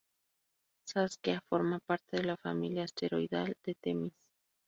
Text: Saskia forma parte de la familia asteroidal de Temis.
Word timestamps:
Saskia 0.83 1.43
forma 1.47 1.77
parte 1.79 2.17
de 2.17 2.23
la 2.23 2.35
familia 2.35 2.85
asteroidal 2.85 3.55
de 3.63 3.75
Temis. 3.75 4.13